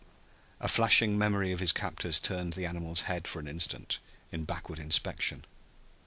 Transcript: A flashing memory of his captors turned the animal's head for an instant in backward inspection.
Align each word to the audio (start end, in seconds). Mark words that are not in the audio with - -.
A 0.59 0.67
flashing 0.67 1.15
memory 1.15 1.51
of 1.51 1.59
his 1.59 1.71
captors 1.71 2.19
turned 2.19 2.53
the 2.53 2.65
animal's 2.65 3.01
head 3.01 3.27
for 3.27 3.39
an 3.39 3.47
instant 3.47 3.99
in 4.31 4.45
backward 4.45 4.79
inspection. 4.79 5.45